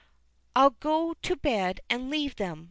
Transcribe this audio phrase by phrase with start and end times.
[0.55, 2.59] "I'll go to bed and leave them!"